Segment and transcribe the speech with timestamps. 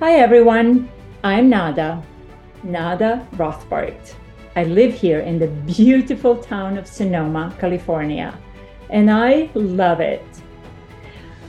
[0.00, 0.88] Hi everyone,
[1.22, 2.02] I'm Nada,
[2.62, 4.14] Nada Rothbart.
[4.56, 8.34] I live here in the beautiful town of Sonoma, California,
[8.88, 10.24] and I love it.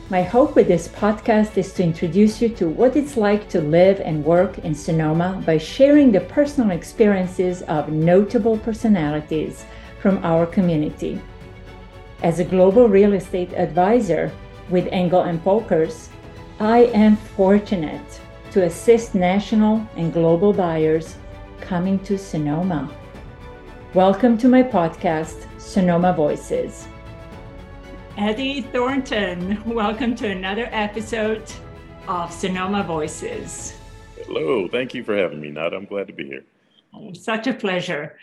[0.10, 4.02] My hope with this podcast is to introduce you to what it's like to live
[4.02, 9.64] and work in Sonoma by sharing the personal experiences of notable personalities
[10.02, 11.22] from our community.
[12.22, 14.30] As a global real estate advisor
[14.70, 16.10] with Engel and Völkers,
[16.60, 18.20] I am fortunate
[18.52, 21.16] to assist national and global buyers
[21.62, 22.94] coming to Sonoma.
[23.94, 26.86] Welcome to my podcast, Sonoma Voices.
[28.18, 31.50] Eddie Thornton, welcome to another episode
[32.10, 33.78] of Sonoma Voices.
[34.26, 35.78] Hello, thank you for having me, Nada.
[35.78, 36.44] I'm glad to be here.
[36.94, 38.18] Oh, such a pleasure.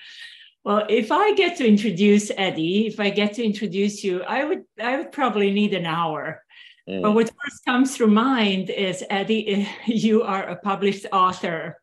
[0.63, 4.65] Well, if I get to introduce Eddie, if I get to introduce you, I would
[4.79, 6.45] I would probably need an hour.
[6.89, 7.03] Mm.
[7.03, 11.81] But what first comes to mind is Eddie, you are a published author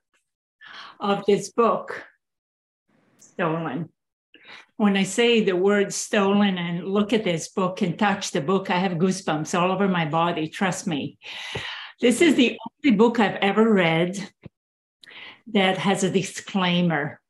[1.00, 2.04] of this book,
[3.20, 3.90] Stolen.
[4.78, 8.70] When I say the word stolen and look at this book and touch the book,
[8.70, 10.50] I have goosebumps all over my body.
[10.50, 11.18] Trust me.
[12.02, 14.30] This is the only book I've ever read
[15.54, 17.22] that has a disclaimer.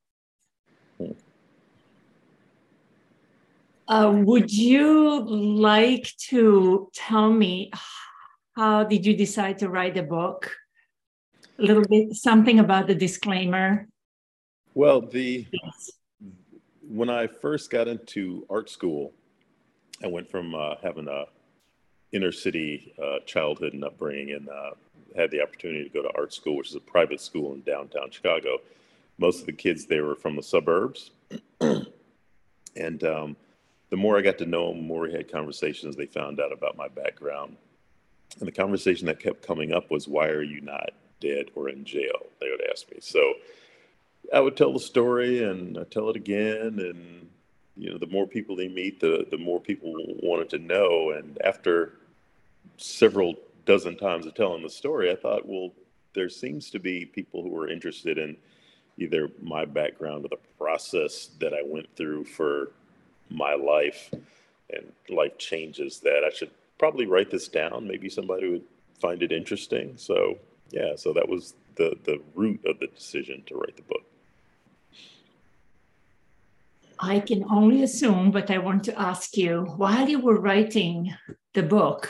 [3.87, 7.71] Uh, would you like to tell me
[8.55, 10.51] how did you decide to write the book?
[11.59, 13.87] A little bit, something about the disclaimer.
[14.73, 15.91] Well, the yes.
[16.81, 19.13] when I first got into art school,
[20.03, 21.25] I went from uh, having a
[22.11, 24.71] inner city uh, childhood and upbringing, and uh,
[25.15, 28.09] had the opportunity to go to art school, which is a private school in downtown
[28.09, 28.57] Chicago.
[29.17, 31.11] Most of the kids there were from the suburbs,
[31.61, 33.37] and um,
[33.89, 36.51] the more I got to know them, the more we had conversations, they found out
[36.51, 37.57] about my background.
[38.39, 41.85] And the conversation that kept coming up was, why are you not dead or in
[41.85, 42.25] jail?
[42.41, 42.97] They would ask me.
[42.99, 43.35] So
[44.33, 46.79] I would tell the story and I tell it again.
[46.79, 47.29] And,
[47.77, 51.11] you know, the more people they meet, the, the more people wanted to know.
[51.11, 51.93] And after
[52.77, 55.71] several dozen times of telling the story, I thought, well,
[56.13, 58.37] there seems to be people who are interested in
[58.97, 62.71] either my background or the process that I went through for
[63.29, 64.11] my life
[64.69, 67.87] and life changes that I should probably write this down.
[67.87, 68.63] Maybe somebody would
[68.99, 69.93] find it interesting.
[69.97, 70.37] So
[70.71, 74.03] yeah, so that was the the root of the decision to write the book.
[76.99, 81.13] I can only assume, but I want to ask you while you were writing
[81.53, 82.09] the book,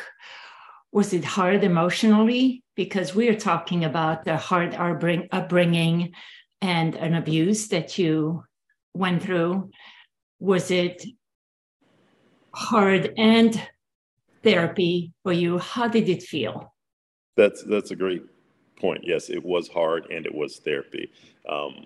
[0.92, 2.64] was it hard emotionally?
[2.76, 6.14] Because we are talking about the hard upbringing
[6.62, 8.44] and an abuse that you
[8.94, 9.72] went through
[10.40, 11.06] was it
[12.54, 13.62] hard and
[14.44, 15.58] therapy for you?
[15.58, 16.74] How did it feel?
[17.36, 18.24] That's that's a great
[18.78, 19.02] point.
[19.04, 21.12] Yes, it was hard and it was therapy.
[21.50, 21.86] Um,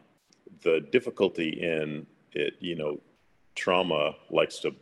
[0.63, 2.99] the difficulty in it, you know,
[3.55, 4.75] trauma likes to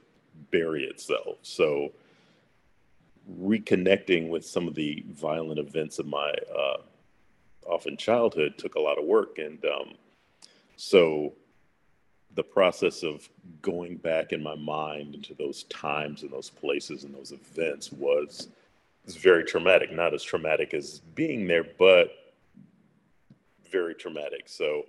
[0.51, 1.37] bury itself.
[1.41, 1.91] So
[3.39, 6.77] reconnecting with some of the violent events of my uh,
[7.65, 9.93] often childhood took a lot of work, and um,
[10.75, 11.33] so
[12.37, 13.27] the process of
[13.63, 18.47] going back in my mind into those times and those places and those events was
[19.03, 19.91] was very traumatic.
[19.91, 22.11] Not as traumatic as being there, but
[23.71, 24.43] very traumatic.
[24.45, 24.83] So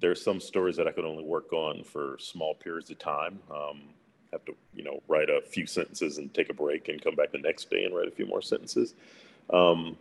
[0.00, 3.40] there's some stories that I could only work on for small periods of time.
[3.50, 3.80] Um,
[4.30, 7.32] have to, you know, write a few sentences and take a break and come back
[7.32, 8.94] the next day and write a few more sentences.
[9.52, 9.96] Um,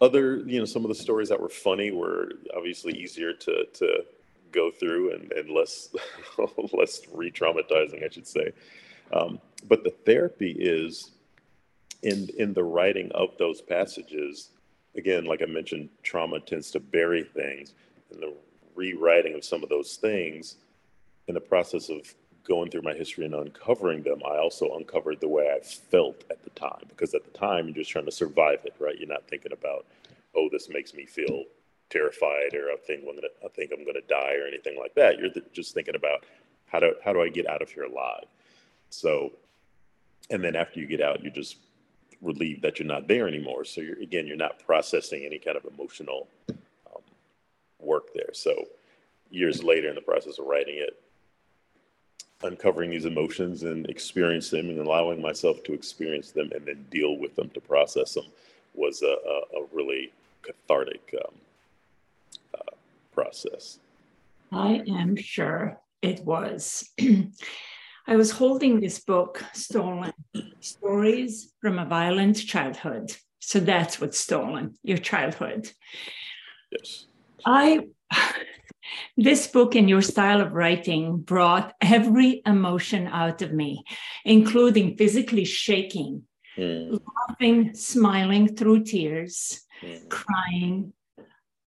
[0.00, 4.04] other, you know, some of the stories that were funny were obviously easier to to
[4.52, 5.90] go through and, and less
[6.72, 8.52] less re-traumatizing, I should say.
[9.12, 11.10] Um, but the therapy is
[12.02, 14.50] in in the writing of those passages.
[14.96, 17.74] Again, like I mentioned, trauma tends to bury things,
[18.10, 18.34] and the
[18.74, 20.56] rewriting of some of those things
[21.28, 25.28] in the process of going through my history and uncovering them, I also uncovered the
[25.28, 26.82] way I felt at the time.
[26.88, 28.98] Because at the time, you're just trying to survive it, right?
[28.98, 29.86] You're not thinking about,
[30.34, 31.44] oh, this makes me feel
[31.90, 35.18] terrified or I think I'm gonna I think I'm gonna die or anything like that.
[35.18, 36.24] You're just thinking about
[36.66, 38.26] how do how do I get out of here alive?
[38.90, 39.32] So,
[40.30, 41.56] and then after you get out, you're just
[42.22, 43.64] relieved that you're not there anymore.
[43.64, 47.02] So you're again, you're not processing any kind of emotional um,
[47.78, 48.30] work there.
[48.32, 48.66] So
[49.30, 51.00] years later, in the process of writing it,
[52.42, 57.18] uncovering these emotions and experience them and allowing myself to experience them and then deal
[57.18, 58.24] with them to process them
[58.74, 61.34] was a, a, a really cathartic um,
[63.22, 63.78] process?
[64.52, 66.88] I am sure it was.
[68.06, 70.12] I was holding this book, Stolen
[70.60, 73.12] Stories from a Violent Childhood.
[73.38, 75.70] So that's what's stolen, your childhood.
[76.72, 77.06] Yes.
[77.44, 77.86] I
[79.16, 83.84] this book and your style of writing brought every emotion out of me,
[84.24, 86.22] including physically shaking,
[86.56, 86.98] mm.
[87.28, 90.08] laughing, smiling through tears, mm.
[90.08, 90.92] crying,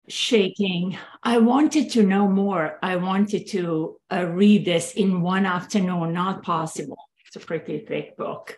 [0.09, 0.97] shaking.
[1.23, 2.79] I wanted to know more.
[2.81, 6.97] I wanted to uh, read this in one afternoon, not possible.
[7.25, 8.57] It's a pretty thick book.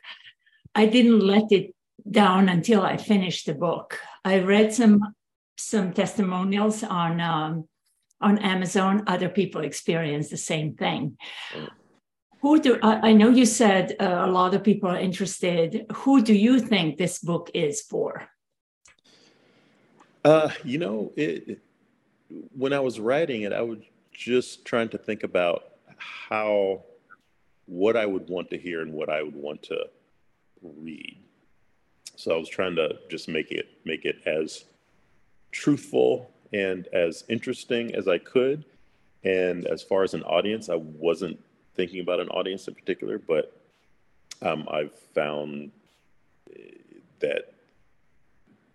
[0.74, 1.76] I didn't let it
[2.10, 4.00] down until I finished the book.
[4.24, 5.02] I read some
[5.58, 7.68] some testimonials on um,
[8.22, 9.04] on Amazon.
[9.08, 11.18] Other people experience the same thing.
[12.42, 13.30] Who do I, I know?
[13.30, 15.86] You said uh, a lot of people are interested.
[15.94, 18.31] Who do you think this book is for?
[20.24, 21.60] Uh, you know, it,
[22.56, 23.80] when I was writing it, I was
[24.14, 25.64] just trying to think about
[25.98, 26.84] how
[27.66, 29.86] what I would want to hear and what I would want to
[30.62, 31.18] read.
[32.16, 34.66] So I was trying to just make it make it as
[35.52, 38.66] truthful and as interesting as I could.
[39.24, 41.40] And as far as an audience, I wasn't
[41.76, 43.56] thinking about an audience in particular, but
[44.42, 45.72] um, I've found
[47.20, 47.54] that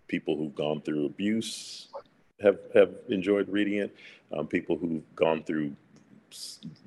[0.07, 1.87] people who've gone through abuse
[2.41, 3.95] have have enjoyed reading it.
[4.31, 5.75] Um, people who've gone through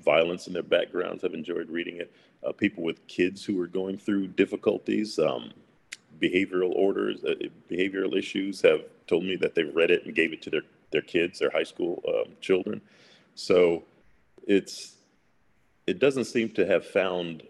[0.05, 2.13] violence in their backgrounds have enjoyed reading it.
[2.47, 5.53] Uh, people with kids who are going through difficulties, um,
[6.21, 7.35] behavioral orders, uh,
[7.71, 11.03] behavioral issues have told me that they've read it and gave it to their their
[11.03, 12.81] kids, their high school um, children.
[13.35, 13.85] So
[14.47, 14.97] it's
[15.87, 17.43] it doesn't seem to have found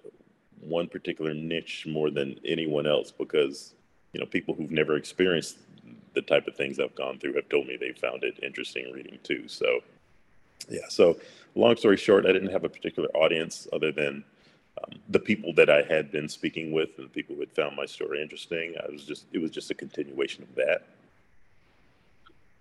[0.61, 3.75] one particular niche more than anyone else because
[4.13, 5.59] you know people who've never experienced
[6.15, 9.19] the type of things I've gone through have told me they found it interesting reading
[9.23, 9.47] too.
[9.47, 9.81] So
[10.69, 10.89] yeah.
[10.89, 11.19] So
[11.55, 14.25] long story short, I didn't have a particular audience other than
[14.83, 17.77] um, the people that I had been speaking with and the people who had found
[17.77, 18.75] my story interesting.
[18.83, 20.83] I was just it was just a continuation of that.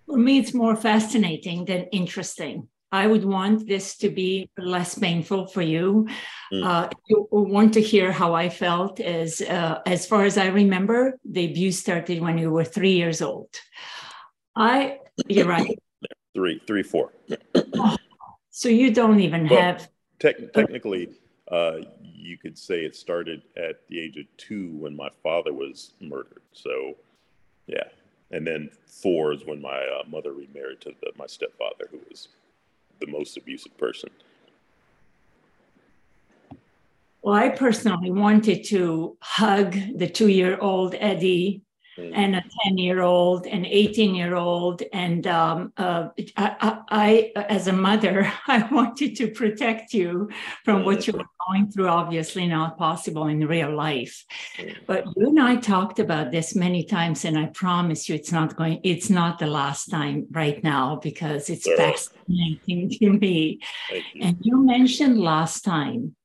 [0.06, 2.68] For me, it's more fascinating than interesting.
[2.92, 6.08] I would want this to be less painful for you.
[6.52, 6.64] Mm.
[6.64, 11.18] Uh, you want to hear how I felt as uh, as far as I remember,
[11.24, 13.54] the abuse started when you were three years old.
[14.56, 14.98] I,
[15.28, 15.78] you're right.
[16.34, 17.12] three, three, four.
[18.50, 19.88] so you don't even well, have.
[20.18, 21.10] Te- technically,
[21.50, 25.92] uh, you could say it started at the age of two when my father was
[26.00, 26.42] murdered.
[26.52, 26.96] So,
[27.66, 27.84] yeah,
[28.32, 32.28] and then four is when my uh, mother remarried to the, my stepfather, who was
[33.00, 34.10] the most abusive person?
[37.22, 41.62] Well, I personally wanted to hug the two year old Eddie.
[42.14, 44.82] And a 10 year old, an 18 year old.
[44.92, 50.30] And um, uh, I, I, as a mother, I wanted to protect you
[50.64, 51.88] from what you were going through.
[51.88, 54.24] Obviously, not possible in real life.
[54.86, 58.56] But you and I talked about this many times, and I promise you it's not
[58.56, 63.60] going, it's not the last time right now because it's fascinating to me.
[64.20, 66.16] And you mentioned last time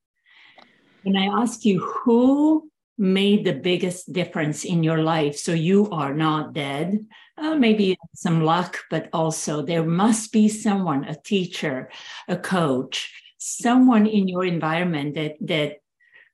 [1.02, 5.36] when I asked you who made the biggest difference in your life.
[5.36, 7.06] So you are not dead.
[7.38, 11.90] Uh, maybe some luck but also there must be someone a teacher
[12.28, 15.76] a coach someone in your environment that that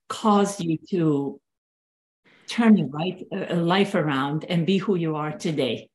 [0.09, 1.41] caused you to
[2.47, 5.89] turn your right, uh, life around and be who you are today.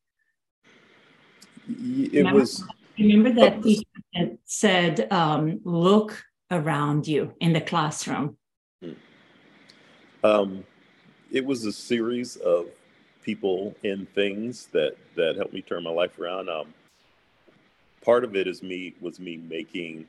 [1.70, 2.64] It remember, was
[2.98, 8.37] remember that teacher that said um, look around you in the classroom
[10.24, 10.64] um,
[11.32, 12.68] it was a series of
[13.24, 16.50] people and things that that helped me turn my life around.
[16.50, 16.74] Um,
[18.04, 20.06] part of it is me was me making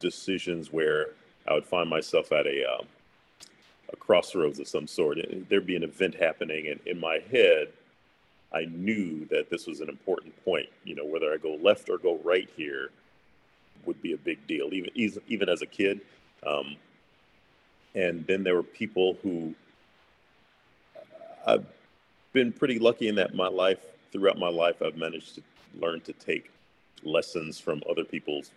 [0.00, 1.08] decisions where
[1.46, 2.86] I would find myself at a um,
[3.92, 5.18] a crossroads of some sort.
[5.48, 7.68] There'd be an event happening, and in my head,
[8.52, 10.68] I knew that this was an important point.
[10.84, 12.90] You know, whether I go left or go right here
[13.84, 14.90] would be a big deal, even
[15.28, 16.00] even as a kid.
[16.46, 16.76] Um,
[17.94, 19.54] and then there were people who
[21.46, 21.66] I've
[22.32, 23.78] been pretty lucky in that my life,
[24.12, 25.42] throughout my life, I've managed to
[25.78, 26.50] learn to take
[27.02, 28.50] lessons from other people's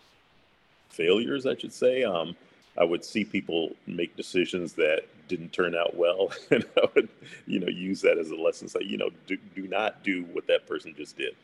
[0.88, 2.04] failures, I should say.
[2.04, 2.34] Um,
[2.78, 7.08] I would see people make decisions that didn't turn out well, and I would,
[7.46, 8.68] you know, use that as a lesson.
[8.68, 11.34] Say, you know, do, do not do what that person just did.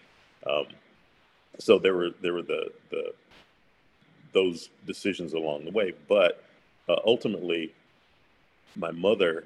[0.46, 0.66] Um,
[1.58, 3.14] so there were there were the the
[4.32, 6.44] those decisions along the way, but
[6.88, 7.72] uh, ultimately,
[8.76, 9.44] my mother,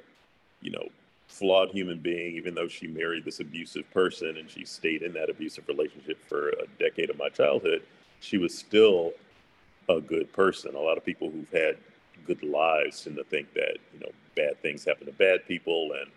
[0.60, 0.88] you know,
[1.28, 5.30] flawed human being, even though she married this abusive person and she stayed in that
[5.30, 7.82] abusive relationship for a decade of my childhood,
[8.20, 9.12] she was still
[9.88, 10.74] a good person.
[10.74, 11.76] A lot of people who've had
[12.26, 16.10] good lives tend to think that, you know, bad things happen to bad people and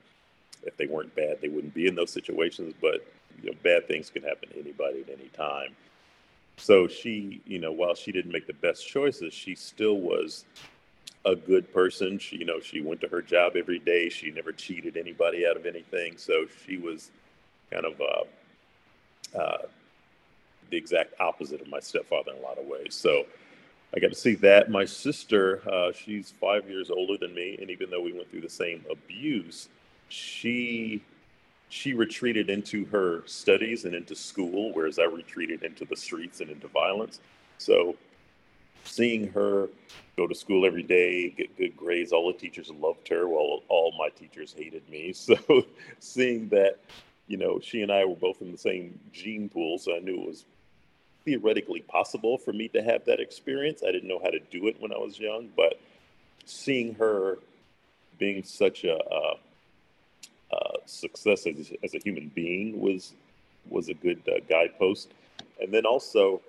[0.64, 2.74] if they weren't bad, they wouldn't be in those situations.
[2.80, 3.06] But
[3.42, 5.76] you know, bad things can happen to anybody at any time.
[6.58, 10.46] So she, you know, while she didn't make the best choices, she still was
[11.26, 12.18] a good person.
[12.18, 14.10] She, you know, she went to her job every day.
[14.10, 16.18] She never cheated anybody out of anything.
[16.18, 17.12] So she was
[17.72, 19.68] kind of uh, uh,
[20.70, 22.96] the exact opposite of my stepfather in a lot of ways.
[22.96, 23.26] So
[23.96, 24.72] I got to see that.
[24.72, 28.42] My sister, uh, she's five years older than me, and even though we went through
[28.42, 29.70] the same abuse,
[30.10, 31.04] she
[31.70, 36.50] she retreated into her studies and into school, whereas I retreated into the streets and
[36.50, 37.22] into violence.
[37.60, 37.96] So
[38.84, 39.70] seeing her
[40.18, 43.94] go to school every day, get good grades, all the teachers loved her, while all
[43.98, 45.14] my teachers hated me.
[45.22, 45.66] So
[46.00, 46.78] seeing that,
[47.28, 50.22] you know, she and I were both in the same gene pool, so I knew
[50.22, 50.46] it was
[51.24, 53.84] theoretically possible for me to have that experience.
[53.88, 55.80] I didn't know how to do it when I was young, but
[56.46, 57.38] seeing her
[58.18, 59.36] being such a, a,
[60.56, 63.14] a success as, as, a human being was
[63.70, 65.12] was a good uh, guidepost.
[65.62, 66.42] And then also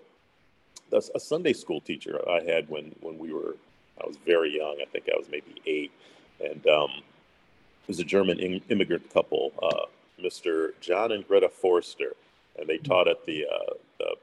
[0.92, 3.56] a, a, Sunday school teacher I had when when we were
[4.02, 4.78] I was very young.
[4.80, 5.92] I think I was maybe eight,
[6.40, 9.86] and um, it was a German in, immigrant couple, uh,
[10.22, 10.70] Mr.
[10.80, 12.14] John and Greta Forster,
[12.58, 14.16] and they taught at the uh, the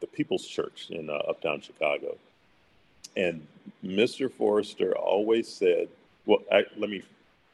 [0.00, 2.16] the People's Church in uh, uptown Chicago.
[3.16, 3.46] And
[3.84, 4.30] Mr.
[4.30, 5.88] Forrester always said,
[6.26, 7.02] well, I, let me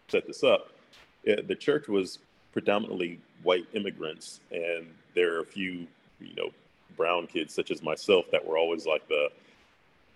[0.08, 0.70] set this up.
[1.24, 2.18] It, the church was
[2.52, 5.86] predominantly white immigrants, and there are a few,
[6.18, 6.50] you know,
[6.96, 9.28] brown kids such as myself that were always like the,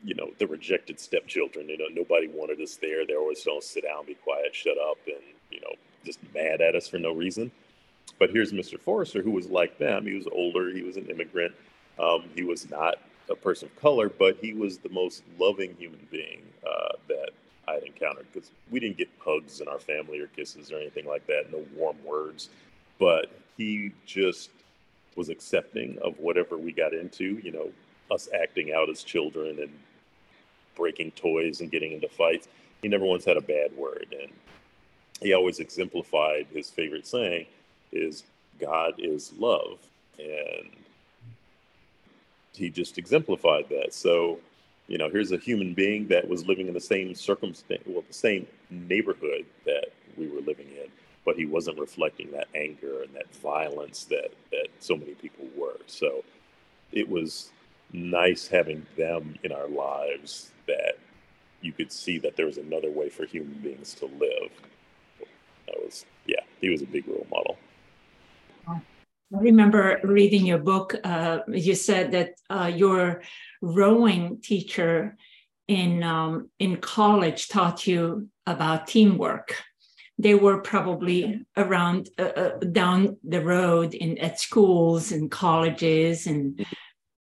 [0.04, 1.68] you know, the rejected stepchildren.
[1.68, 3.06] You know, nobody wanted us there.
[3.06, 6.74] They always don't sit down, be quiet, shut up, and you know, just mad at
[6.74, 7.50] us for no reason.
[8.18, 8.78] But here's Mr.
[8.78, 10.06] Forrester, who was like them.
[10.06, 10.70] He was older.
[10.70, 11.54] He was an immigrant.
[11.98, 12.96] Um, he was not
[13.30, 17.30] a person of color, but he was the most loving human being uh, that
[17.66, 21.06] I had encountered because we didn't get hugs in our family or kisses or anything
[21.06, 22.50] like that, no warm words.
[22.98, 24.50] But he just
[25.16, 27.70] was accepting of whatever we got into, you know,
[28.10, 29.70] us acting out as children and
[30.74, 32.48] breaking toys and getting into fights.
[32.82, 34.14] He never once had a bad word.
[34.20, 34.30] And
[35.20, 37.46] he always exemplified his favorite saying
[37.92, 38.24] is
[38.60, 39.78] God is love.
[40.18, 40.70] And
[42.52, 43.94] he just exemplified that.
[43.94, 44.38] So,
[44.86, 48.14] you know, here's a human being that was living in the same circumstance, well, the
[48.14, 50.88] same neighborhood that we were living in,
[51.24, 55.78] but he wasn't reflecting that anger and that violence that that so many people were.
[55.86, 56.24] So,
[56.92, 57.50] it was
[57.92, 60.98] nice having them in our lives that
[61.60, 64.50] you could see that there was another way for human beings to live.
[65.66, 67.56] That was, yeah, he was a big role model.
[69.34, 70.94] I remember reading your book.
[71.02, 73.22] Uh, you said that uh, your
[73.62, 75.16] rowing teacher
[75.66, 79.56] in um, in college taught you about teamwork.
[80.18, 86.64] They were probably around uh, uh down the road in at schools and colleges and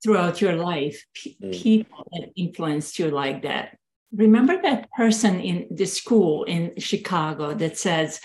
[0.02, 1.02] throughout your life.
[1.14, 1.52] P- mm.
[1.52, 3.78] People that influenced you like that.
[4.12, 8.20] Remember that person in the school in Chicago that says,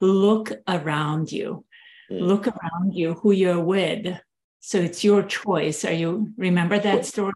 [0.00, 1.64] "Look around you."
[2.12, 2.20] mm.
[2.20, 4.18] look around you who you're with
[4.60, 7.32] so it's your choice are you remember that story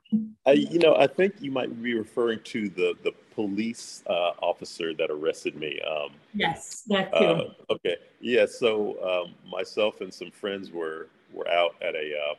[0.46, 4.92] I, you know i think you might be referring to the the police uh, officer
[4.94, 7.24] that arrested me um, yes that too.
[7.24, 12.34] uh, okay yeah so um, myself and some friends were were out at a uh,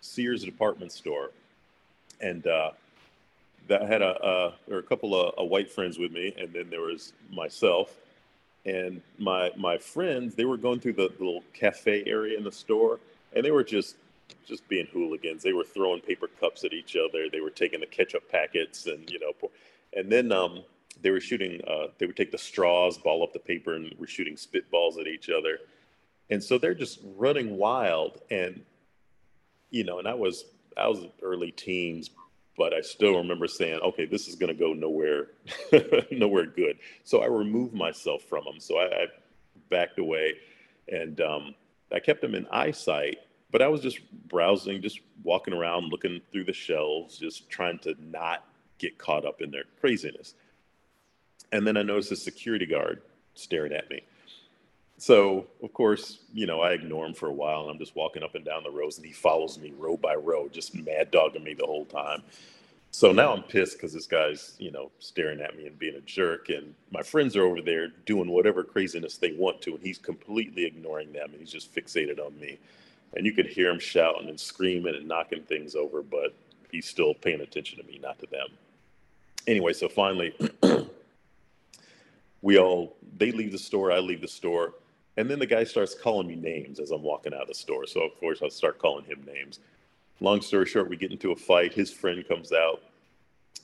[0.00, 1.30] sears department store.
[2.20, 2.70] And uh,
[3.68, 6.52] that had a, uh, there were a couple of uh, white friends with me and
[6.52, 7.94] then there was myself.
[8.64, 12.98] And my my friends they were going through the little cafe area in the store
[13.34, 13.96] and they were just
[14.46, 15.42] just being hooligans.
[15.42, 17.28] They were throwing paper cups at each other.
[17.30, 19.32] They were taking the ketchup packets and you know
[19.96, 20.62] and then um,
[21.02, 23.96] they were shooting uh, they would take the straws ball up the paper and we
[23.98, 25.58] were shooting spitballs at each other
[26.30, 28.62] and so they're just running wild and
[29.70, 30.44] you know and i was
[30.76, 32.10] i was early teens
[32.56, 35.28] but I still remember saying, okay, this is going to go nowhere,
[36.10, 36.78] nowhere good.
[37.04, 38.60] So I removed myself from them.
[38.60, 39.06] So I, I
[39.68, 40.34] backed away
[40.88, 41.54] and um,
[41.92, 43.18] I kept them in eyesight,
[43.50, 43.98] but I was just
[44.28, 48.44] browsing, just walking around, looking through the shelves, just trying to not
[48.78, 50.34] get caught up in their craziness.
[51.52, 53.02] And then I noticed a security guard
[53.34, 54.02] staring at me.
[54.98, 58.22] So, of course, you know, I ignore him for a while and I'm just walking
[58.22, 61.44] up and down the rows and he follows me row by row, just mad dogging
[61.44, 62.22] me the whole time.
[62.92, 66.00] So now I'm pissed because this guy's, you know, staring at me and being a
[66.00, 66.48] jerk.
[66.48, 69.74] And my friends are over there doing whatever craziness they want to.
[69.74, 72.58] And he's completely ignoring them and he's just fixated on me.
[73.14, 76.34] And you could hear him shouting and screaming and knocking things over, but
[76.70, 78.48] he's still paying attention to me, not to them.
[79.46, 80.34] Anyway, so finally,
[82.42, 84.74] we all, they leave the store, I leave the store
[85.16, 87.86] And then the guy starts calling me names as I'm walking out of the store.
[87.86, 89.60] So of course I start calling him names.
[90.20, 91.72] Long story short, we get into a fight.
[91.72, 92.82] His friend comes out.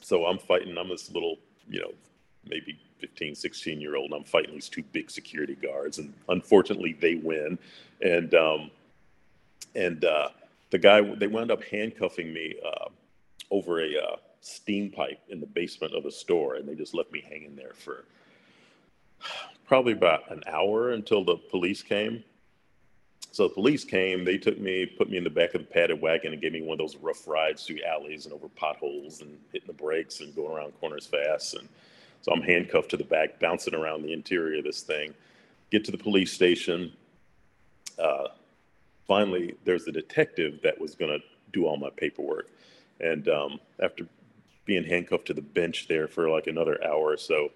[0.00, 0.76] So I'm fighting.
[0.78, 1.92] I'm this little, you know,
[2.48, 4.10] maybe 15, 16 year old.
[4.10, 5.98] And I'm fighting these two big security guards.
[5.98, 7.58] And unfortunately they win.
[8.02, 8.70] And, um,
[9.74, 10.30] and, uh,
[10.70, 12.88] the guy, they wound up handcuffing me, uh,
[13.50, 16.56] over a, uh, steam pipe in the basement of the store.
[16.56, 18.04] And they just left me hanging there for,
[19.66, 22.22] probably about an hour until the police came.
[23.30, 25.98] So the police came, they took me, put me in the back of the padded
[26.02, 29.38] wagon and gave me one of those rough rides through alleys and over potholes and
[29.52, 31.54] hitting the brakes and going around corners fast.
[31.54, 31.66] And
[32.20, 35.14] so I'm handcuffed to the back, bouncing around the interior of this thing.
[35.70, 36.92] Get to the police station.
[37.98, 38.28] Uh,
[39.08, 42.50] finally, there's a detective that was going to do all my paperwork.
[43.00, 44.06] And um, after
[44.64, 47.50] being handcuffed to the bench there for like another hour or so,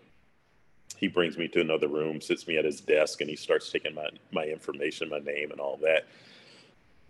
[0.97, 3.95] he brings me to another room, sits me at his desk, and he starts taking
[3.95, 6.07] my, my information, my name, and all that.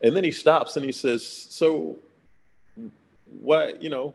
[0.03, 1.99] And then he stops and he says, So,
[3.25, 4.15] why, you know,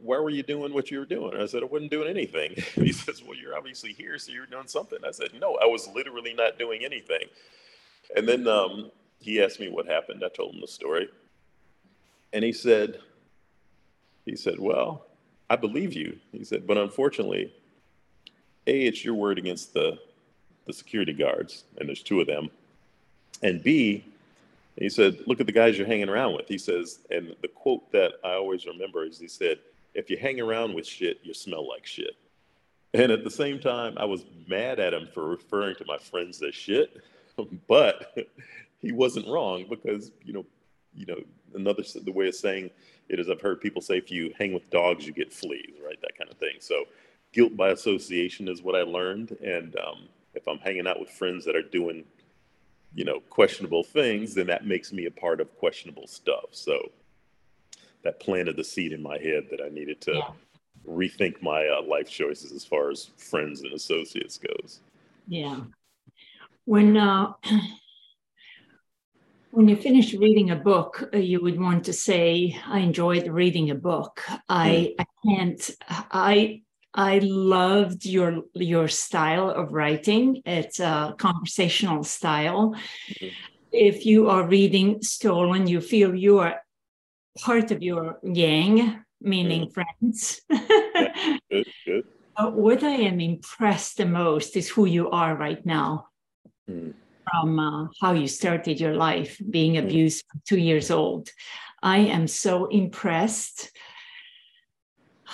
[0.00, 1.40] why were you doing what you were doing?
[1.40, 2.54] I said, I wasn't doing anything.
[2.74, 4.98] He says, Well, you're obviously here, so you're doing something.
[5.06, 7.24] I said, No, I was literally not doing anything.
[8.16, 8.90] And then um,
[9.20, 10.22] he asked me what happened.
[10.24, 11.08] I told him the story.
[12.32, 12.98] And he said,
[14.24, 15.06] he said, Well,
[15.52, 16.18] I believe you.
[16.32, 17.52] He said, but unfortunately,
[18.66, 19.98] a, it's your word against the
[20.64, 22.48] the security guards, and there's two of them.
[23.42, 24.04] And B,
[24.76, 26.48] he said, look at the guys you're hanging around with.
[26.48, 29.58] He says, and the quote that I always remember is he said,
[29.94, 32.16] if you hang around with shit, you smell like shit.
[32.94, 36.40] And at the same time, I was mad at him for referring to my friends
[36.42, 37.02] as shit,
[37.68, 38.16] but
[38.78, 40.46] he wasn't wrong because, you know,
[40.94, 41.18] you know,
[41.54, 42.70] another the way of saying
[43.08, 46.00] it is I've heard people say if you hang with dogs, you get fleas, right?
[46.00, 46.56] That kind of thing.
[46.60, 46.84] So
[47.32, 49.36] guilt by association is what I learned.
[49.44, 52.04] And um, if I'm hanging out with friends that are doing,
[52.94, 56.46] you know, questionable things, then that makes me a part of questionable stuff.
[56.50, 56.90] So
[58.02, 60.30] that planted the seed in my head that I needed to yeah.
[60.86, 64.80] rethink my uh, life choices as far as friends and associates goes.
[65.28, 65.60] Yeah.
[66.64, 67.32] When uh,
[69.52, 73.70] when you finish reading a book, uh, you would want to say, "I enjoyed reading
[73.70, 74.94] a book." I, mm.
[74.98, 75.70] I can't.
[76.10, 76.62] I
[76.94, 80.42] I loved your your style of writing.
[80.46, 82.74] It's a conversational style.
[82.74, 83.28] Mm-hmm.
[83.72, 86.56] If you are reading Stolen, you feel you are
[87.38, 89.72] part of your gang, meaning mm.
[89.74, 90.40] friends.
[91.50, 92.04] good, good.
[92.38, 96.08] what I am impressed the most is who you are right now.
[96.68, 96.94] Mm.
[97.30, 101.30] From uh, how you started your life, being abused two years old.
[101.82, 103.70] I am so impressed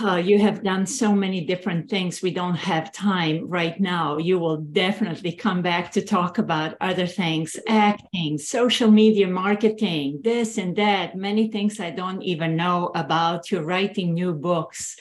[0.00, 2.22] uh, you have done so many different things.
[2.22, 4.18] We don't have time right now.
[4.18, 10.56] You will definitely come back to talk about other things acting, social media marketing, this
[10.56, 13.50] and that, many things I don't even know about.
[13.50, 14.96] You're writing new books.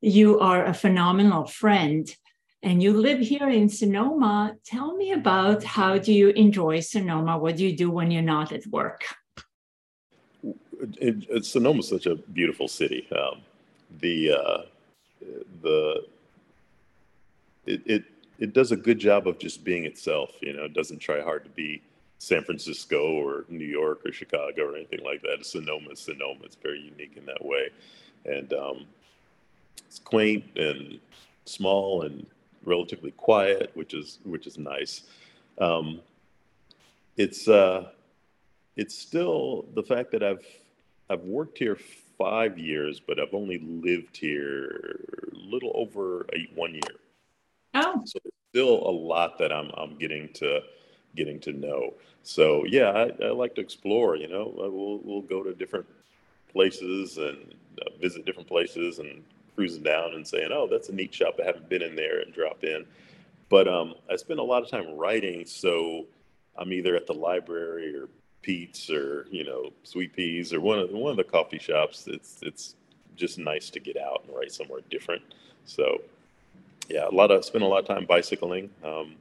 [0.00, 2.08] You are a phenomenal friend
[2.62, 4.56] and you live here in Sonoma.
[4.64, 7.38] Tell me about how do you enjoy Sonoma?
[7.38, 9.04] What do you do when you're not at work?
[10.98, 13.06] It, it, Sonoma is such a beautiful city.
[13.12, 13.40] Um,
[14.00, 14.62] the uh,
[15.62, 16.06] the
[17.66, 18.04] it, it
[18.38, 20.30] it does a good job of just being itself.
[20.40, 21.82] You know, it doesn't try hard to be
[22.18, 25.44] San Francisco or New York or Chicago or anything like that.
[25.44, 26.40] Sonoma, Sonoma.
[26.44, 27.68] It's very unique in that way,
[28.24, 28.86] and um,
[29.86, 30.98] it's quaint and
[31.44, 32.26] small and
[32.64, 35.02] relatively quiet, which is which is nice.
[35.58, 36.00] Um,
[37.16, 37.90] it's uh,
[38.76, 40.46] it's still the fact that I've
[41.08, 41.76] I've worked here
[42.18, 45.00] five years, but I've only lived here
[45.32, 46.98] a little over eight, one year.
[47.74, 48.18] Oh, so
[48.50, 50.60] still a lot that I'm I'm getting to
[51.16, 51.94] getting to know.
[52.22, 54.16] So yeah, I, I like to explore.
[54.16, 55.86] You know, we'll we'll go to different
[56.52, 59.24] places and uh, visit different places and
[59.60, 61.38] cruising down and saying, oh, that's a neat shop.
[61.38, 62.86] I haven't been in there and drop in.
[63.50, 66.06] But um, I spend a lot of time writing, so
[66.56, 68.08] I'm either at the library or
[68.40, 72.06] Peet's or you know Sweet Peas or one of one of the coffee shops.
[72.06, 72.74] It's it's
[73.16, 75.20] just nice to get out and write somewhere different.
[75.66, 76.00] So
[76.88, 78.70] yeah, a lot of spend a lot of time bicycling.
[78.82, 79.16] Um,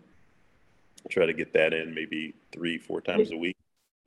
[1.10, 3.58] try to get that in maybe three four times a week.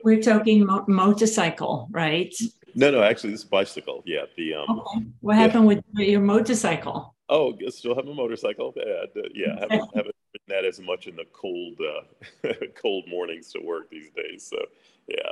[0.03, 2.33] We're talking mo- motorcycle, right?
[2.75, 4.03] No, no, actually, this bicycle.
[4.05, 4.79] Yeah, the um.
[4.79, 5.05] Okay.
[5.21, 7.15] What happened with your motorcycle?
[7.29, 8.73] Oh, I still have a motorcycle.
[8.75, 13.59] Yeah, yeah, haven't, haven't ridden that as much in the cold, uh, cold mornings to
[13.59, 14.47] work these days.
[14.49, 14.57] So
[15.07, 15.31] yeah.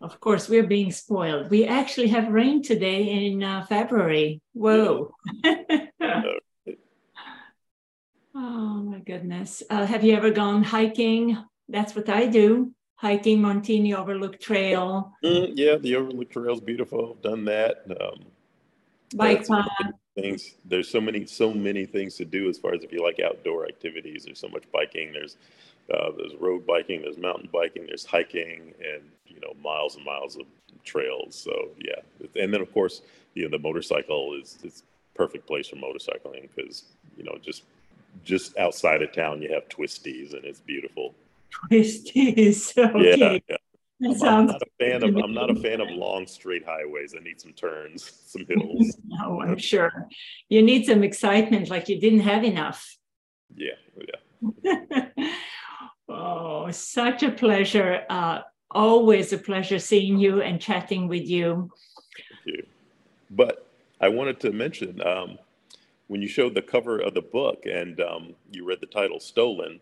[0.00, 1.50] Of course, we're being spoiled.
[1.50, 4.40] We actually have rain today in uh, February.
[4.52, 5.14] Whoa.
[5.44, 5.60] Yeah.
[8.34, 9.62] oh my goodness.
[9.70, 11.38] Uh, have you ever gone hiking?
[11.68, 12.74] That's what I do.
[13.02, 15.12] Hiking Montini Overlook Trail.
[15.24, 17.16] Mm, yeah, the Overlook Trail is beautiful.
[17.16, 17.84] I've done that.
[18.00, 18.26] Um,
[19.16, 19.66] Bike path.
[20.14, 20.54] Things.
[20.64, 23.66] There's so many, so many things to do as far as if you like outdoor
[23.66, 24.22] activities.
[24.24, 25.12] There's so much biking.
[25.12, 25.36] There's
[25.92, 27.02] uh, there's road biking.
[27.02, 27.86] There's mountain biking.
[27.86, 30.46] There's hiking, and you know miles and miles of
[30.84, 31.34] trails.
[31.34, 32.02] So yeah,
[32.40, 33.02] and then of course
[33.34, 34.84] you know the motorcycle is is
[35.16, 36.84] perfect place for motorcycling because
[37.16, 37.64] you know just
[38.22, 41.16] just outside of town you have twisties and it's beautiful.
[41.52, 43.18] Twisties, okay.
[43.18, 43.56] Yeah, yeah.
[44.04, 47.14] I'm, I'm, not a fan of I'm not a fan of long straight highways.
[47.16, 48.96] I need some turns, some hills.
[49.06, 50.08] no, I'm sure
[50.48, 52.96] you need some excitement, like you didn't have enough.
[53.54, 53.78] Yeah,
[54.64, 55.08] yeah.
[56.08, 58.04] oh, such a pleasure.
[58.08, 61.70] Uh, always a pleasure seeing you and chatting with you.
[62.16, 62.66] Thank you.
[63.30, 63.66] But
[64.00, 65.38] I wanted to mention um,
[66.08, 69.80] when you showed the cover of the book and um, you read the title Stolen,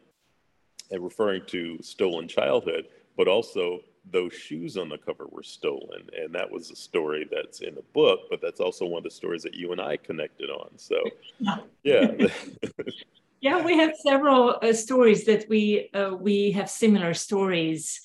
[0.99, 6.09] referring to stolen childhood, but also those shoes on the cover were stolen.
[6.19, 9.11] And that was a story that's in the book, but that's also one of the
[9.11, 10.71] stories that you and I connected on.
[10.77, 11.01] So,
[11.83, 12.11] yeah.
[13.41, 18.01] yeah, we have several uh, stories that we uh, we have similar stories.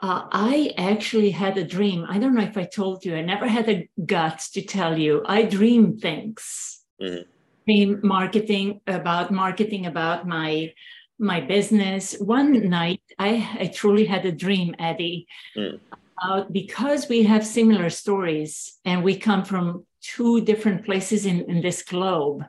[0.00, 2.06] Uh, I actually had a dream.
[2.08, 3.16] I don't know if I told you.
[3.16, 5.22] I never had the guts to tell you.
[5.26, 6.84] I dream things.
[7.02, 7.22] Mm-hmm.
[7.66, 10.72] Dream marketing about marketing about my
[11.18, 12.14] my business.
[12.18, 15.26] One night, I, I truly had a dream, Eddie,
[15.56, 15.80] mm.
[16.22, 21.60] about because we have similar stories and we come from two different places in, in
[21.60, 22.44] this globe,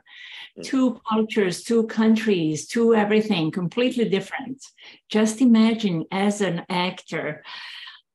[0.58, 0.64] mm.
[0.64, 4.64] two cultures, two countries, two everything completely different.
[5.08, 7.42] Just imagine as an actor,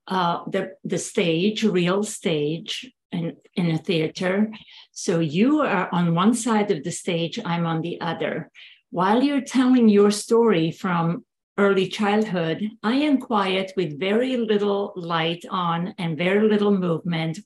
[0.07, 4.51] uh, the, the stage, real stage, in, in a theater.
[4.91, 8.51] So you are on one side of the stage, I'm on the other
[8.91, 11.25] while you're telling your story from
[11.57, 17.39] early childhood, I am quiet with very little light on and very little movement,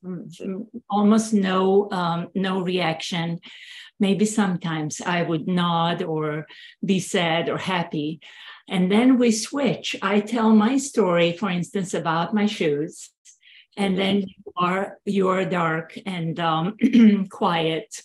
[0.89, 3.39] almost no um, no reaction.
[3.99, 6.47] Maybe sometimes I would nod or
[6.83, 8.21] be sad or happy.
[8.67, 9.95] And then we switch.
[10.01, 13.09] I tell my story, for instance, about my shoes.
[13.75, 16.77] And then you are you are dark and um,
[17.29, 18.01] quiet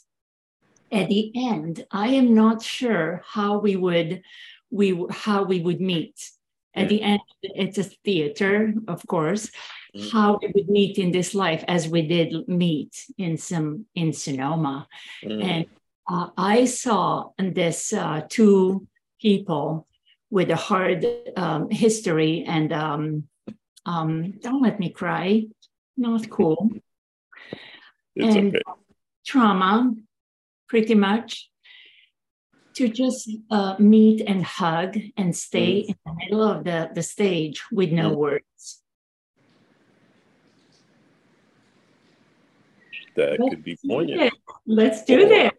[0.94, 4.22] at the end, I am not sure how we would
[4.70, 6.30] we how we would meet.
[6.76, 9.50] At the end, it's a theater, of course.
[9.94, 10.08] Mm-hmm.
[10.08, 14.88] How we would meet in this life, as we did meet in some in Sonoma,
[15.22, 15.42] mm-hmm.
[15.42, 15.66] and
[16.10, 18.88] uh, I saw this uh, two
[19.20, 19.86] people
[20.30, 23.28] with a hard um, history and um,
[23.86, 25.46] um, don't let me cry,
[25.96, 26.70] not cool,
[28.16, 28.62] it's and okay.
[29.24, 29.94] trauma
[30.74, 31.50] pretty much
[32.74, 37.62] to just uh, meet and hug and stay in the middle of the, the stage
[37.70, 38.82] with no words.
[43.14, 44.34] That Let's could be poignant.
[44.66, 45.52] Let's do or, this.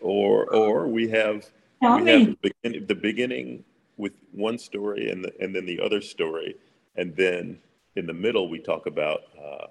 [0.00, 1.50] Or, or we have,
[1.82, 2.12] Tell we me.
[2.12, 3.64] have the, beginning, the beginning
[3.96, 6.54] with one story and, the, and then the other story.
[6.94, 7.58] And then
[7.96, 9.66] in the middle, we talk about uh,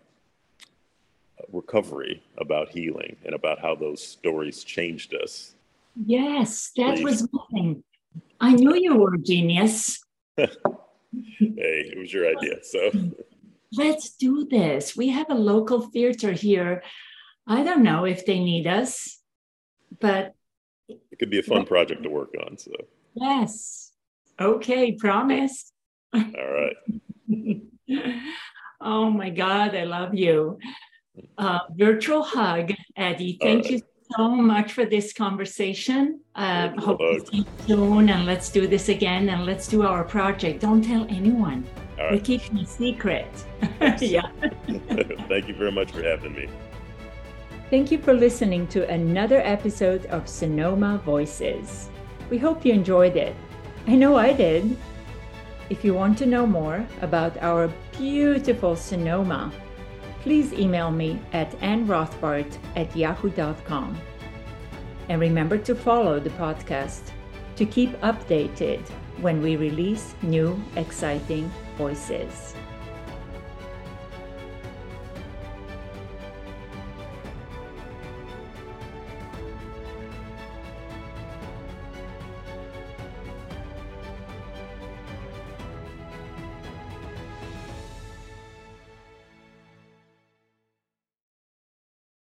[1.54, 5.56] recovery, about healing, and about how those stories changed us.
[6.06, 7.04] Yes, that Please.
[7.04, 7.84] was mine.
[8.40, 10.00] I knew you were a genius.
[10.38, 10.48] hey,
[11.18, 12.64] it was your idea.
[12.64, 12.92] So
[13.74, 14.96] let's do this.
[14.96, 16.84] We have a local theater here.
[17.48, 19.20] I don't know if they need us,
[20.00, 20.34] but
[20.88, 22.58] it could be a fun project to work on.
[22.58, 22.72] So,
[23.16, 23.92] yes.
[24.40, 25.72] Okay, promise.
[26.14, 26.76] All right.
[28.82, 30.60] oh my God, I love you
[31.38, 33.38] uh, virtual hug, Eddie.
[33.42, 33.72] Thank right.
[33.74, 33.82] you
[34.16, 36.22] so much for this conversation.
[36.36, 40.04] Uh, hope to see you soon, and let's do this again, and let's do our
[40.04, 40.62] project.
[40.62, 41.66] Don't tell anyone.
[41.98, 42.14] Right.
[42.14, 43.28] We're keeping a secret.
[44.00, 44.30] yeah.
[45.28, 46.48] Thank you very much for having me.
[47.70, 51.90] Thank you for listening to another episode of Sonoma Voices.
[52.30, 53.36] We hope you enjoyed it.
[53.86, 54.76] I know I did.
[55.70, 59.52] If you want to know more about our beautiful Sonoma,
[60.22, 63.98] please email me at annrothbart at yahoo.com.
[65.10, 67.12] And remember to follow the podcast
[67.56, 68.88] to keep updated
[69.22, 72.56] when we release new exciting voices.